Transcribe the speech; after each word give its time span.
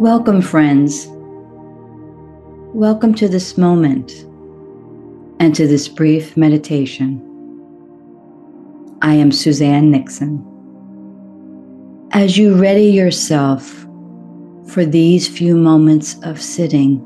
Welcome, 0.00 0.40
friends. 0.40 1.08
Welcome 2.72 3.12
to 3.16 3.28
this 3.28 3.58
moment 3.58 4.10
and 5.38 5.54
to 5.54 5.66
this 5.66 5.88
brief 5.88 6.38
meditation. 6.38 7.20
I 9.02 9.12
am 9.12 9.30
Suzanne 9.30 9.90
Nixon. 9.90 10.42
As 12.12 12.38
you 12.38 12.54
ready 12.54 12.86
yourself 12.86 13.86
for 14.68 14.86
these 14.86 15.28
few 15.28 15.54
moments 15.54 16.16
of 16.22 16.40
sitting, 16.40 16.96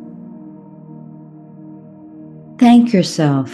thank 2.61 2.93
yourself 2.93 3.51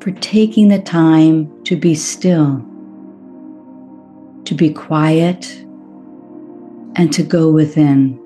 for 0.00 0.12
taking 0.20 0.68
the 0.68 0.80
time 0.80 1.50
to 1.64 1.74
be 1.74 1.96
still, 1.96 2.64
to 4.44 4.54
be 4.54 4.72
quiet 4.72 5.61
and 6.96 7.12
to 7.12 7.22
go 7.22 7.50
within. 7.50 8.18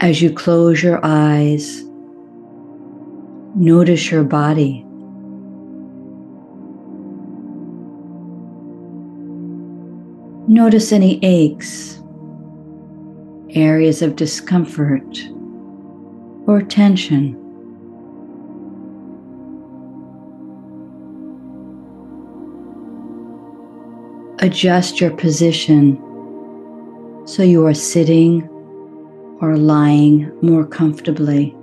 As 0.00 0.22
you 0.22 0.32
close 0.32 0.82
your 0.82 0.98
eyes, 1.02 1.84
notice 3.54 4.10
your 4.10 4.24
body. 4.24 4.84
Notice 10.48 10.90
any 10.90 11.22
aches, 11.22 12.00
areas 13.50 14.00
of 14.02 14.16
discomfort, 14.16 15.18
or 16.46 16.62
tension. 16.62 17.36
Adjust 24.40 25.00
your 25.00 25.10
position 25.10 25.96
so 27.26 27.42
you 27.42 27.64
are 27.66 27.74
sitting 27.74 28.42
or 29.40 29.56
lying 29.56 30.32
more 30.42 30.66
comfortably. 30.66 31.54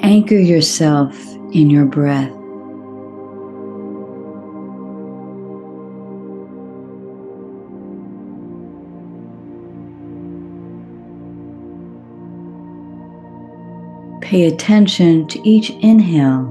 Anchor 0.00 0.38
yourself 0.38 1.16
in 1.52 1.70
your 1.70 1.84
breath. 1.84 2.43
Pay 14.34 14.46
attention 14.46 15.28
to 15.28 15.48
each 15.48 15.70
inhale 15.70 16.50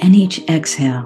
and 0.00 0.16
each 0.16 0.40
exhale. 0.48 1.04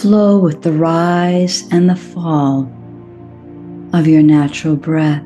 Flow 0.00 0.36
with 0.36 0.62
the 0.62 0.72
rise 0.72 1.68
and 1.70 1.88
the 1.88 1.94
fall 1.94 2.62
of 3.92 4.08
your 4.08 4.22
natural 4.22 4.74
breath. 4.74 5.22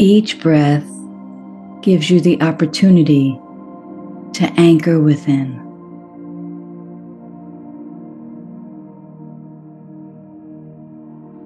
Each 0.00 0.40
breath 0.40 0.88
gives 1.82 2.08
you 2.08 2.20
the 2.20 2.40
opportunity 2.40 3.36
to 4.34 4.44
anchor 4.56 5.00
within. 5.00 5.58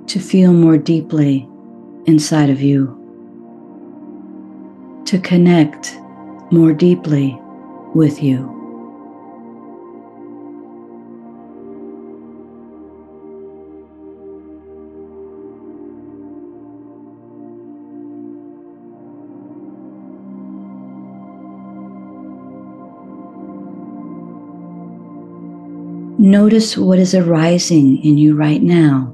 To 0.06 0.20
feel 0.20 0.52
more 0.52 0.76
deeply 0.76 1.48
inside 2.04 2.50
of 2.50 2.60
you. 2.60 2.98
To 5.06 5.18
connect 5.18 5.96
more 6.50 6.74
deeply 6.74 7.34
with 7.94 8.22
you. 8.22 8.61
Notice 26.22 26.76
what 26.76 27.00
is 27.00 27.16
arising 27.16 28.00
in 28.04 28.16
you 28.16 28.36
right 28.36 28.62
now. 28.62 29.12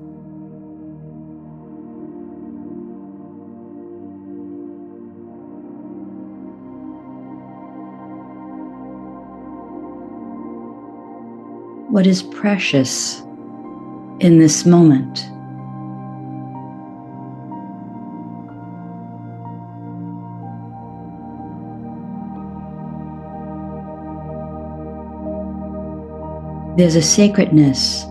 What 11.89 12.07
is 12.07 12.23
precious 12.23 13.21
in 14.21 14.39
this 14.39 14.67
moment? 14.67 15.19
There's 26.79 26.95
a 26.95 27.03
sacredness 27.03 28.05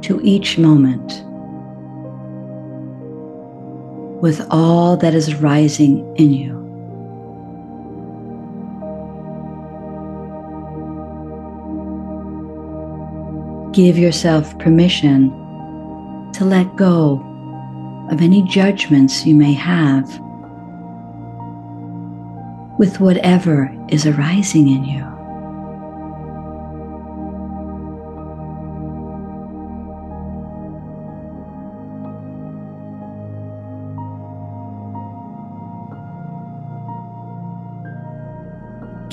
to 0.00 0.18
each 0.24 0.56
moment 0.56 1.22
with 4.22 4.40
all 4.50 4.96
that 4.96 5.14
is 5.14 5.34
rising 5.34 5.98
in 6.16 6.32
you. 6.32 6.54
Give 13.74 13.98
yourself 13.98 14.58
permission 14.58 15.28
to 16.32 16.46
let 16.46 16.76
go 16.76 17.20
of 18.10 18.22
any 18.22 18.42
judgments 18.44 19.26
you 19.26 19.34
may 19.34 19.52
have 19.52 20.08
with 22.78 23.00
whatever 23.00 23.70
is 23.90 24.06
arising 24.06 24.66
in 24.66 24.82
you. 24.82 25.15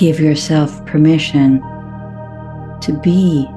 Give 0.03 0.19
yourself 0.19 0.86
permission 0.86 1.62
to 2.81 3.00
be 3.02 3.47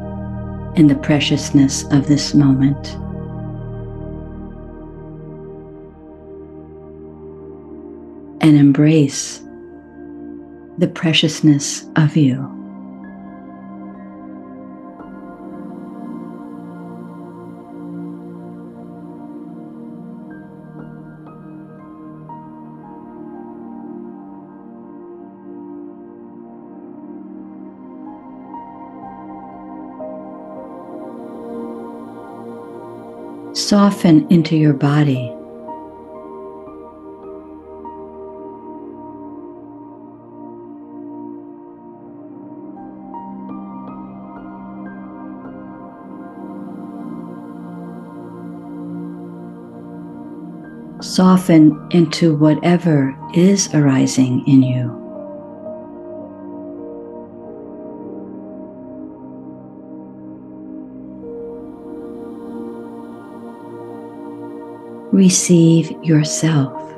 in 0.76 0.86
the 0.86 0.94
preciousness 0.94 1.82
of 1.90 2.06
this 2.06 2.34
moment. 2.34 2.94
And 8.40 8.56
embrace 8.56 9.42
the 10.78 10.86
preciousness 10.86 11.84
of 11.96 12.16
you. 12.16 12.55
Soften 33.56 34.30
into 34.30 34.54
your 34.54 34.74
body. 34.74 35.32
Soften 51.00 51.88
into 51.92 52.36
whatever 52.36 53.16
is 53.34 53.72
arising 53.72 54.46
in 54.46 54.62
you. 54.62 55.05
Receive 65.16 65.92
yourself. 66.04 66.95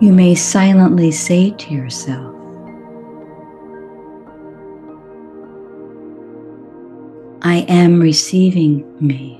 You 0.00 0.14
may 0.14 0.34
silently 0.34 1.10
say 1.10 1.50
to 1.50 1.74
yourself, 1.74 2.34
I 7.42 7.66
am 7.68 8.00
receiving 8.00 8.82
me. 8.98 9.36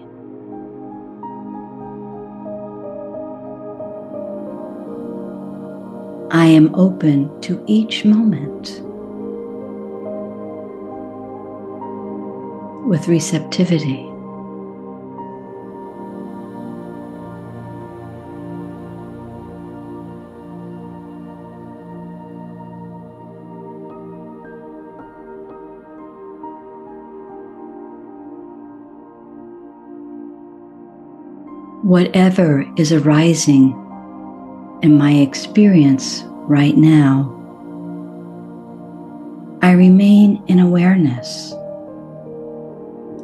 I 6.30 6.44
am 6.44 6.74
open 6.74 7.40
to 7.40 7.64
each 7.66 8.04
moment 8.04 8.82
with 12.86 13.08
receptivity. 13.08 14.09
Whatever 31.90 32.64
is 32.76 32.92
arising 32.92 33.70
in 34.80 34.96
my 34.96 35.10
experience 35.10 36.22
right 36.46 36.76
now, 36.76 37.36
I 39.60 39.72
remain 39.72 40.40
in 40.46 40.60
awareness. 40.60 41.52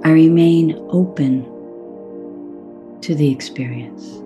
I 0.03 0.11
remain 0.11 0.75
open 0.91 1.45
to 3.03 3.15
the 3.15 3.31
experience. 3.31 4.26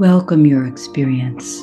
Welcome 0.00 0.46
your 0.46 0.64
experience. 0.64 1.60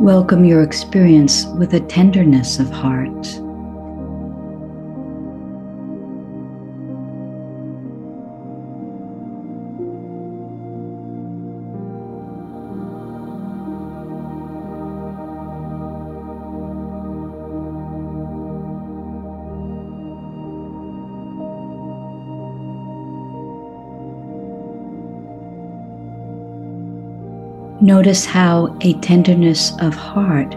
Welcome 0.00 0.44
your 0.44 0.62
experience 0.62 1.44
with 1.58 1.74
a 1.74 1.80
tenderness 1.80 2.60
of 2.60 2.70
heart. 2.70 3.45
Notice 27.80 28.24
how 28.24 28.74
a 28.80 28.94
tenderness 29.00 29.72
of 29.80 29.94
heart 29.94 30.52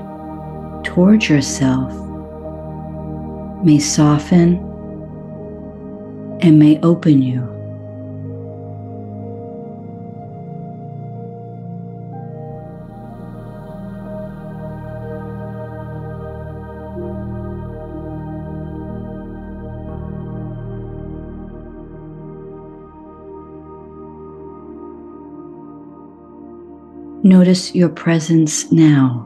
towards 0.85 1.27
yourself 1.27 1.91
may 3.61 3.77
soften 3.77 4.55
and 6.41 6.57
may 6.57 6.79
open 6.79 7.21
you. 7.21 7.58
Notice 27.21 27.75
your 27.75 27.89
presence 27.89 28.71
now. 28.71 29.25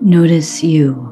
Notice 0.00 0.62
you. 0.62 1.11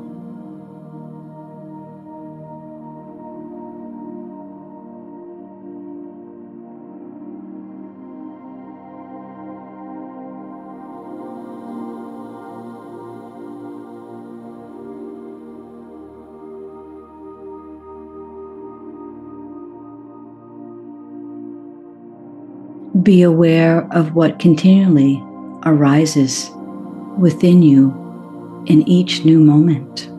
Be 23.02 23.22
aware 23.22 23.86
of 23.92 24.14
what 24.14 24.40
continually 24.40 25.22
arises 25.64 26.50
within 27.18 27.62
you 27.62 27.94
in 28.66 28.86
each 28.88 29.24
new 29.24 29.38
moment. 29.38 30.09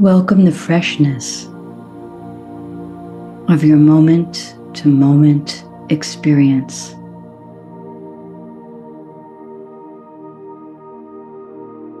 Welcome 0.00 0.44
the 0.44 0.50
freshness 0.50 1.44
of 3.48 3.62
your 3.62 3.76
moment 3.76 4.56
to 4.74 4.88
moment 4.88 5.64
experience. 5.88 6.96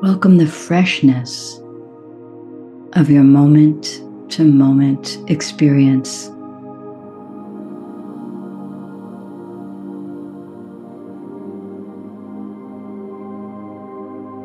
Welcome 0.02 0.38
the 0.38 0.48
freshness 0.48 1.60
of 2.94 3.10
your 3.10 3.22
moment 3.22 4.02
to 4.32 4.42
moment 4.42 5.16
experience. 5.30 6.26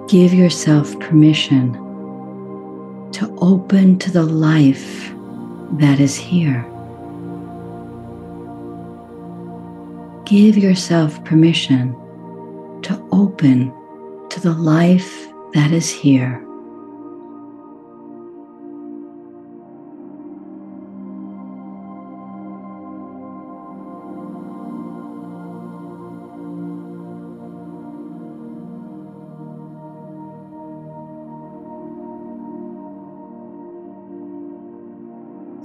Give 0.07 0.35
yourself 0.35 0.99
permission 0.99 1.88
to 3.13 3.35
open 3.41 3.97
to 3.99 4.11
the 4.11 4.23
life 4.23 5.11
that 5.79 5.99
is 5.99 6.15
here. 6.15 6.65
Give 10.25 10.57
yourself 10.57 11.23
permission 11.23 11.93
to 12.83 13.07
open 13.11 13.73
to 14.29 14.39
the 14.39 14.53
life 14.53 15.27
that 15.53 15.71
is 15.71 15.89
here. 15.89 16.45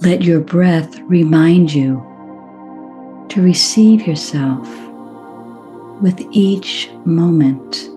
Let 0.01 0.23
your 0.23 0.41
breath 0.41 0.99
remind 1.01 1.73
you 1.73 2.05
to 3.29 3.43
receive 3.43 4.07
yourself 4.07 4.69
with 6.03 6.21
each 6.31 6.91
moment, 7.05 7.89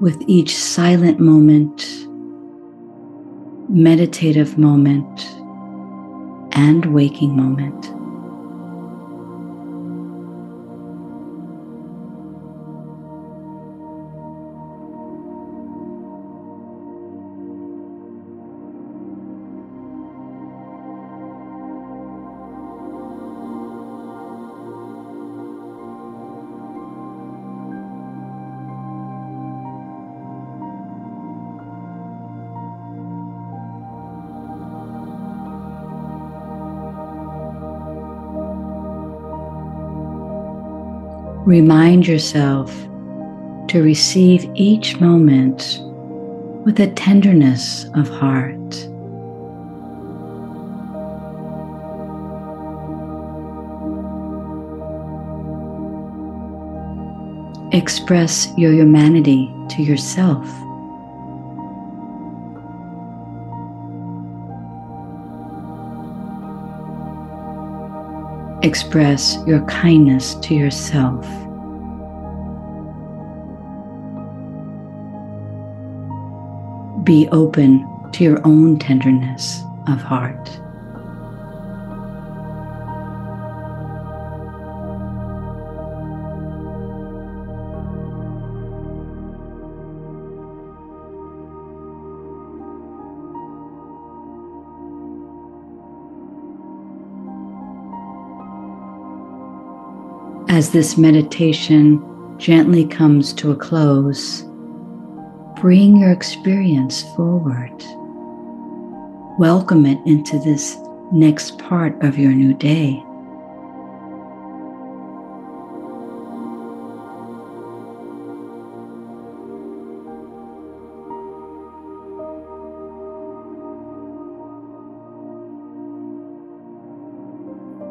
with 0.00 0.22
each 0.26 0.56
silent 0.56 1.20
moment, 1.20 2.06
meditative 3.68 4.56
moment, 4.56 5.20
and 6.52 6.94
waking 6.94 7.36
moment. 7.36 7.99
Remind 41.46 42.06
yourself 42.06 42.70
to 43.68 43.82
receive 43.82 44.50
each 44.54 45.00
moment 45.00 45.80
with 46.66 46.78
a 46.80 46.92
tenderness 46.92 47.86
of 47.94 48.08
heart. 48.10 48.56
Express 57.72 58.48
your 58.58 58.72
humanity 58.72 59.50
to 59.70 59.82
yourself. 59.82 60.46
Express 68.62 69.38
your 69.46 69.64
kindness 69.66 70.34
to 70.36 70.54
yourself. 70.54 71.24
Be 77.04 77.26
open 77.32 77.86
to 78.12 78.22
your 78.22 78.46
own 78.46 78.78
tenderness 78.78 79.62
of 79.88 80.02
heart. 80.02 80.60
As 100.50 100.70
this 100.70 100.98
meditation 100.98 102.02
gently 102.36 102.84
comes 102.84 103.32
to 103.34 103.52
a 103.52 103.56
close, 103.56 104.42
bring 105.60 105.96
your 105.96 106.10
experience 106.10 107.02
forward. 107.14 107.72
Welcome 109.38 109.86
it 109.86 110.00
into 110.06 110.40
this 110.40 110.76
next 111.12 111.56
part 111.60 111.94
of 112.02 112.18
your 112.18 112.32
new 112.32 112.52
day. 112.52 113.00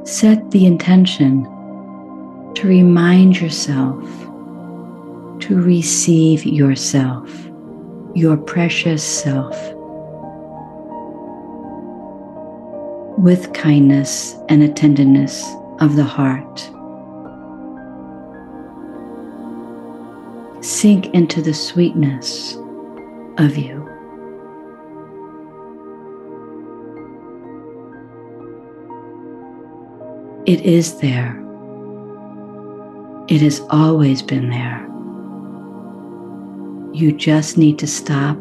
Set 0.04 0.52
the 0.52 0.66
intention 0.66 1.48
to 2.60 2.68
remind 2.68 3.40
yourself 3.40 4.04
to 5.40 5.62
receive 5.62 6.44
yourself, 6.46 7.32
your 8.16 8.36
precious 8.36 9.02
self, 9.02 9.56
with 13.18 13.54
kindness 13.54 14.36
and 14.50 14.62
a 14.62 14.68
tenderness 14.68 15.42
of 15.80 15.96
the 15.96 16.04
heart. 16.04 16.60
Sink 20.62 21.14
into 21.14 21.42
the 21.42 21.54
sweetness 21.54 22.56
of 23.38 23.56
you. 23.56 23.88
It 30.46 30.60
is 30.66 31.00
there. 31.00 31.49
It 33.30 33.42
has 33.42 33.62
always 33.70 34.24
been 34.24 34.50
there. 34.50 34.80
You 36.96 37.12
just 37.12 37.60
need 37.60 37.78
to 37.78 37.86
stop, 37.86 38.40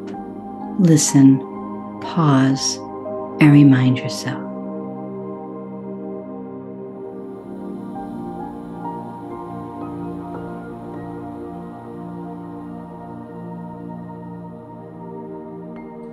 listen, 0.79 1.41
pause, 2.01 2.79
and 3.39 3.53
remind 3.53 3.99
yourself. 3.99 4.43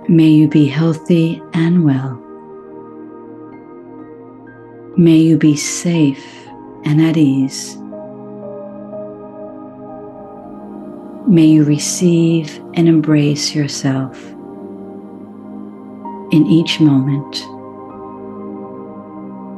May 0.06 0.28
you 0.28 0.48
be 0.48 0.66
healthy 0.66 1.40
and 1.54 1.82
well. 1.82 2.16
May 4.98 5.16
you 5.16 5.38
be 5.38 5.56
safe 5.56 6.46
and 6.84 7.00
at 7.00 7.16
ease. 7.16 7.78
May 11.28 11.46
you 11.46 11.64
receive 11.64 12.56
and 12.74 12.86
embrace 12.86 13.52
yourself 13.52 14.16
in 16.30 16.46
each 16.46 16.78
moment, 16.78 17.40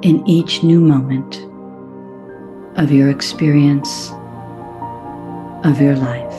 in 0.02 0.26
each 0.26 0.62
new 0.62 0.80
moment 0.80 1.36
of 2.78 2.90
your 2.90 3.10
experience 3.10 4.10
of 5.64 5.78
your 5.78 5.96
life. 5.96 6.32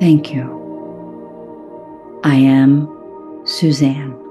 Thank 0.00 0.34
you. 0.34 0.58
I 2.24 2.34
am 2.34 2.88
Suzanne. 3.44 4.27